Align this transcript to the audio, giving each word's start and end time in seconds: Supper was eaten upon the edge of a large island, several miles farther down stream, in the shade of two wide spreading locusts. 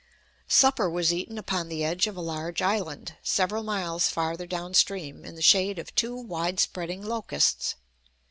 Supper 0.47 0.89
was 0.89 1.13
eaten 1.13 1.37
upon 1.37 1.67
the 1.69 1.83
edge 1.83 2.07
of 2.07 2.17
a 2.17 2.21
large 2.21 2.59
island, 2.59 3.17
several 3.21 3.61
miles 3.61 4.09
farther 4.09 4.47
down 4.47 4.73
stream, 4.73 5.23
in 5.23 5.35
the 5.35 5.43
shade 5.43 5.77
of 5.77 5.93
two 5.93 6.15
wide 6.15 6.59
spreading 6.59 7.03
locusts. 7.03 7.75